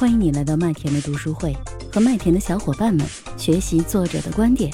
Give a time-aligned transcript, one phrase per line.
[0.00, 1.54] 欢迎你来到麦田的读书会，
[1.92, 3.06] 和麦田的小伙伴们
[3.36, 4.72] 学习作者的观点，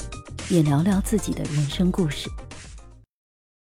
[0.49, 2.29] 也聊聊自己的人生故事。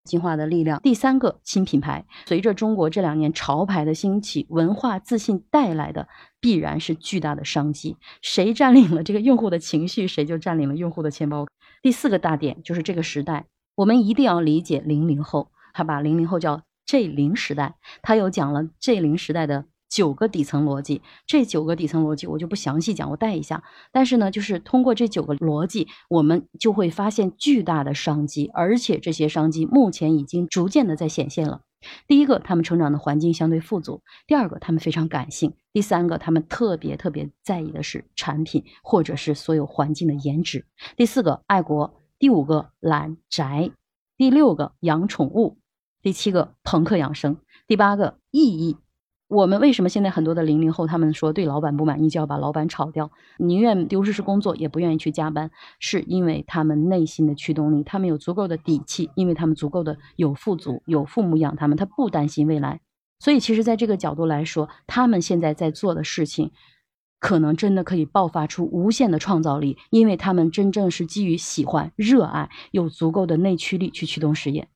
[0.04, 6.08] 进化的力量，第三个新品牌，随着中国这两年潮牌的兴起，文化自信带来的
[6.40, 7.98] 必然是巨大的商机。
[8.22, 11.48] 谁占领了这个用户的情绪，谁就占领了用户的钱包。
[11.82, 19.66] 第四个大点就是这个时代，我们一定要理解零零后，他把零零后叫 J 零时代，他又讲了 J 零时代的。
[19.90, 23.64] 九个底层逻辑，这九个底层逻辑我就不详细讲，我带一下。
[23.92, 31.62] 但是呢，就是通过这九个逻辑，我们就会发现巨大的商机，而且这些商机目前已经逐渐的在显现了。
[32.08, 40.62] 第一个，他们成长的环境相对富足；第二个，他们非常感性；第三个，他们特别特别在意的是产品或者是所有环境的颜值；
[40.98, 43.72] 第四个，爱国；第五个，懒宅；
[44.18, 45.58] 第六个，养宠物；
[46.02, 47.36] 第七个，朋克养生；
[47.68, 48.78] 第八个，意义。
[49.28, 62.80] 我们为什么现在很多的零零后，他们说对老板不满意就要把老板炒掉，宁愿丢失是工作也不愿意去加班，是因为他们内心的驱动力，他们有足够的底气，因为他们足够的有富足，有父母养他们，他不担心未来。
[63.20, 66.52] 所以其实，在这个角度来说，他们现在在做的事情，
[67.20, 74.70] 可能真的可以爆发出无限的创造力，因为他们真正是基于喜欢、热爱，有足够的内驱力去驱动事业。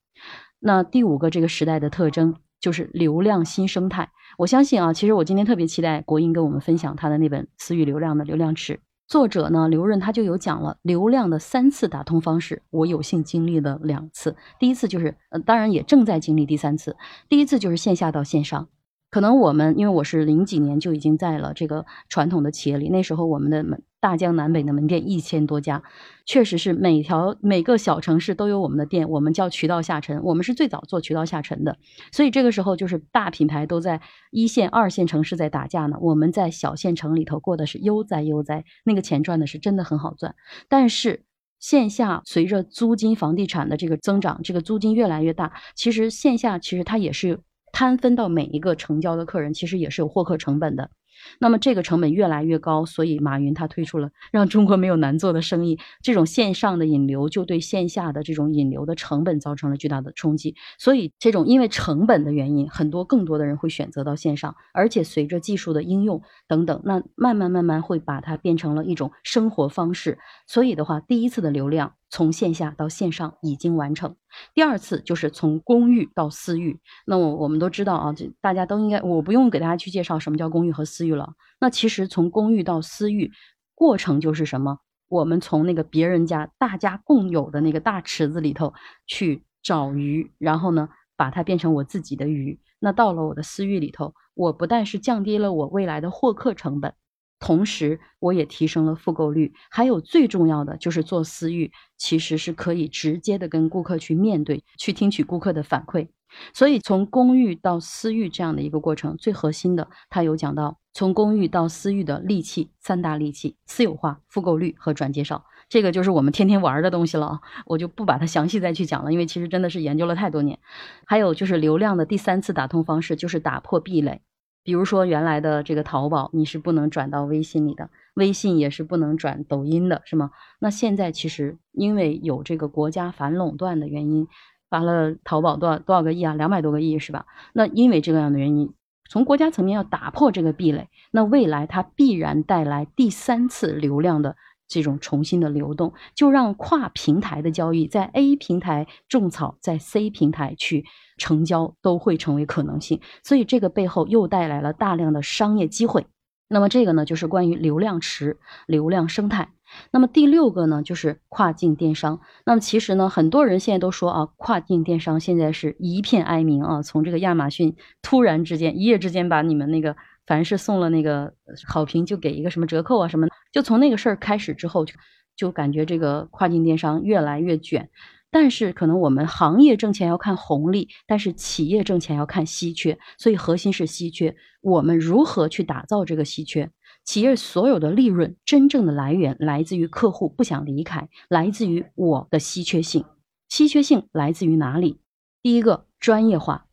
[0.60, 4.10] 那第五个这个时代的特征就是流量新生态。
[4.38, 8.76] 我相信啊，其实我今天特别期待国英跟我们分享他的那本《私域流量的流量池》。
[9.08, 12.62] 作者呢，刘润他就有讲了流量的三次打通方式。
[12.70, 16.96] 我有幸经历了两次，第一次就是，呃，当然也正在经历第三次。
[17.28, 18.70] 第一次就是线下到线上。
[19.10, 25.84] 可能我们因为我是零几年就已经在了这个传统的企业里，那时候我们的门大江南北的门店一千多家，
[26.26, 31.78] 确实是每条每个小城市都有我们的店，我们叫渠道下沉，我们是最早做渠道下沉的，
[32.12, 40.36] 所以这个时候就是大品牌都在一线、二线城市在打架呢，我们在小县城里头过的是悠哉悠哉，那个钱赚的是真的很好赚。
[40.68, 41.24] 但是
[41.60, 47.40] 线下随着租金、房地产的这个增长，这个租金越来越大，其实线下其实它也是。
[47.74, 50.90] 摊分到每一个成交的客人，其实也是有获客成本的。
[51.40, 55.80] 那么这个成本越来越高，所以马云他推出了让中国没有难做的生意。
[56.02, 60.56] 这种线上的引流就对线下的这种引流的成本造成了巨大的冲击。
[60.78, 70.20] 所以这种因为成本的原因，很多更多的人会选择到线上，而且随着技术的应用等等，那慢慢慢慢会把它变成了一种生活方式。
[70.48, 71.94] 所以的话，第一次的流量。
[72.14, 74.18] 从线下到线上已经完成，
[74.54, 76.82] 第二次就是从公域到私域。
[77.06, 81.34] 那我我们都知道啊，这大家都应该，我不用给大家去介绍什么叫公域和私私域了。
[81.60, 83.32] 那其实从公域到私域
[83.74, 84.78] 过程就是什么？
[85.08, 88.72] 我们从那个别人家大家共有的那个大池子里头
[89.08, 92.60] 去找鱼，然后呢把它变成我自己的鱼。
[92.80, 96.94] 那到了我的私域里头，我不但是降低了我未来的获客成本。
[97.42, 99.54] 同时，我也提升了复购率。
[99.70, 106.08] 还有最重要的就是做私域，其实是可以直接的跟顾客去面对，去听取顾客的反馈。
[106.54, 115.44] 所以从公域到私域这样的一个过程，最核心的，他有讲到从公域到私域的利器三大利器：私有化、复购率和转介绍。
[115.68, 120.60] 这个就是我们天天玩的东西了啊，我就不把它详细再去讲了，因为其实真的是研究了太多年。
[121.06, 124.22] 还有就是流量的第三次打通方式，就是打破壁垒。
[124.64, 130.32] 比如说，原来的这个淘宝你是不能转到微信里的，微信也是不能转抖音的，是吗？
[130.60, 134.28] 那现在其实因为有这个国家反垄断的原因，
[134.70, 137.26] 发了淘宝多少多少个亿啊，两百多个亿是吧？
[137.54, 138.74] 那因为这个样的原因，
[139.10, 144.36] 从国家层面要打破这个壁垒，那未来它必然带来第三次流量的
[144.72, 150.86] 这种重新的流动，就让跨平台的交易在 A 平台种草，在 C 平台去。
[151.18, 156.08] 成交都会成为可能性，所以这个背后又带来了大量的商业机会。
[156.48, 159.50] 那么这个呢，就是关于流量池、流量生态。
[159.92, 162.22] 那么第六个呢，就是跨境电商。
[162.44, 166.82] 那么其实呢，很多人现在都说啊，跨境电商现在是一片哀鸣啊。
[166.82, 169.96] 从这个亚马逊突然之间一夜之间把你们那个
[170.26, 171.34] 凡是送了那个
[171.68, 174.94] 好评就给一个什么折扣啊什么，就从那个事儿开始之后，就
[175.36, 177.90] 就感觉这个跨境电商越来越卷。
[178.34, 184.34] 但是可能我们行业挣钱要看红利，但是企业挣钱要看稀缺，所以核心是稀缺。
[184.62, 186.72] 我们如何去打造这个稀缺？
[187.04, 193.04] 企业所有的利润真正的来源来自于客户不想离开，来自于我的稀缺性。
[193.50, 195.02] 稀缺性来自于哪里？
[195.42, 196.68] 第一个专业化，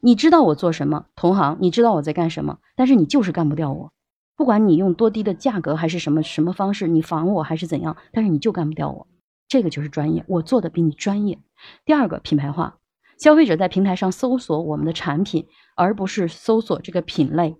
[0.00, 3.92] 你知道我做什么，同行你知道我在干什么，但是你就是干不掉我，
[4.36, 9.06] 不管你用多低的价格还是什么什么方式，你防我还是怎样，但是你就干不掉我。
[9.48, 11.38] 这个就是专业，我做的比你专业。
[11.84, 12.78] 第二个品牌化，
[13.18, 15.46] 消费者在平台上搜索我们的产品，
[15.76, 17.56] 而不是搜索这个品类。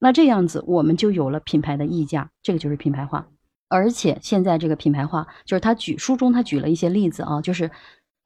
[0.00, 3.28] 那这样子我们就有了品牌的溢价，这个就是品牌化。
[3.68, 7.70] 而且现在这个品牌化，就是他举书中他举了一些例子啊，就是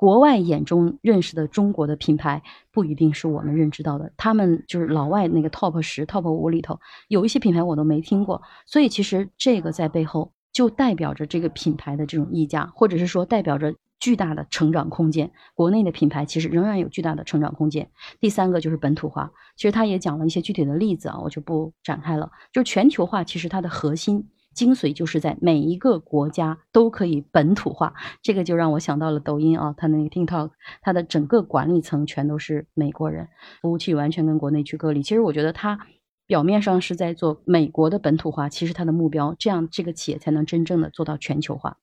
[0.02, 4.12] 国外眼中认识的中国的品牌不一定是我们认知到的。
[4.16, 15.30] 他们就是老外那个 top 十、top 五里头有一些品牌我都没听过，所以其实这个在背后就代表着这个品牌的这种溢价，或者是说代表着巨大的成长空间。
[15.54, 17.88] 国内的品牌其实仍然有巨大的成长空间。
[18.18, 22.28] 第三个就是本土化，其实他也讲了一些具体的例子啊，我就不展开了。
[22.52, 24.26] 就是全球化，其实它的核心。
[24.54, 30.50] 精髓就是在每一个国家都可以本土化，这个就让我想到了抖音啊，它那个 TikTok，
[30.80, 33.28] 它的整个管理层全都是美国人，
[33.60, 35.02] 服务器完全跟国内去割离。
[35.02, 35.78] 其实我觉得它
[36.26, 41.78] 表面上是在做美国的本土化，其实它的目标这样这个企业才能真正的做到全球化。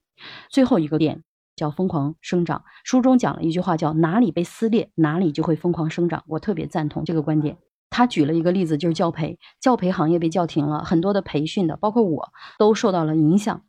[0.50, 1.24] 最后一个点
[1.56, 7.58] 叫疯狂生长，书中讲了一句话叫哪里被撕裂，哪里就会疯狂生长，我特别赞同这个观点。
[7.90, 13.62] 他举了一个例子，就是教培，教培行业被叫停了，很多的培训的，包括我都受到了影响。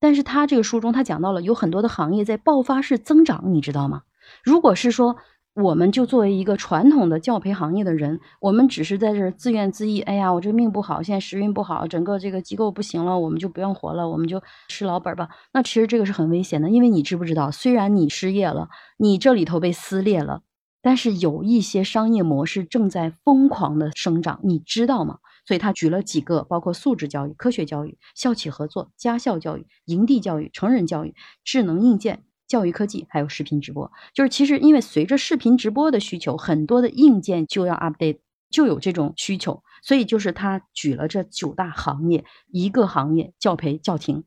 [0.00, 4.02] 但是他这个书中他讲到了有很多的行业在爆发式增长，你知道吗？
[4.44, 5.16] 如果是说
[5.54, 15.28] 我们就作为一个传统的教培行业的人，我们只是在这自怨自艾，哎呀，我这命不好，现在时运不好，整个这个机构不行了，我们就不用活了，我们就吃老本吧。
[15.52, 20.42] 那其实这个是很危险的，因为你知不知道，虽然你失业了，你这里头被撕裂了。
[20.80, 25.18] 但是有一些商业模式正在疯狂的生长，你知道吗？
[25.44, 33.90] 所以他举了几个，包括素质教育、科学教育、校企合作、家校教育、营地教育、成人教育、智能硬件、教育科技，还有视频直播。
[34.12, 38.18] 就是其实因为随着视频直播的需求，很多的硬件就要 update，
[38.50, 39.62] 就有这种需求。
[39.82, 44.24] 所以就是他举了这九大行业，一个行业教培叫停，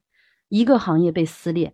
[0.50, 1.74] 一个行业被撕裂。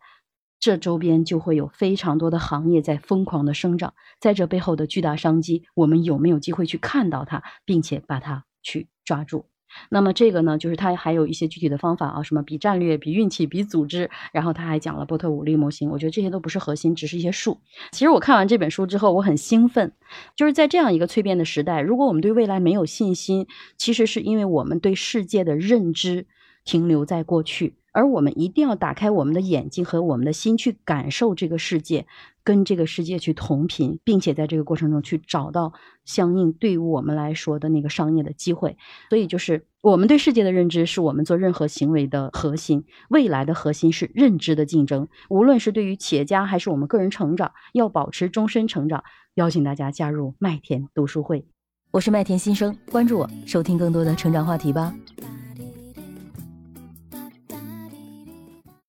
[0.59, 9.45] 这周边就会有非常多的行业在疯狂的生长，在这背后的巨大商机，我们有没有机会去看到它，并且把它去抓住？
[9.89, 15.92] 那么这个呢，就是它还有一些具体的方法啊，什么比战略、比运气、比组织，然后他还讲了波特五力模型。
[15.92, 17.60] 我觉得这些都不是核心，只是一些数。
[17.92, 19.92] 其实我看完这本书之后，我很兴奋，
[20.36, 23.45] 就是在这样一个蜕变的时代，如果我们对未来没有信心，
[23.77, 26.25] 其实是因为我们对世界的认知
[26.63, 27.75] 停留在过去。
[27.98, 32.06] 而我们一定要打开我们的眼睛和我们的心，去感受这个世界，
[32.44, 35.74] 跟这个世界去同频，并且在这个过程中去找到
[36.06, 38.78] 相应对于我们来说的那个商业的机会。
[39.10, 42.86] 所以，就是我们对世界的认知是我们做任何行为的核心。
[43.10, 49.04] 未来的核心是认知的竞争，无论是对于企业家还是我们个人成长，要保持终身成长。
[49.34, 51.48] 邀请大家加入麦田读书会，
[51.90, 54.94] 我是麦田新生，关注我，收听更多的成长话题吧。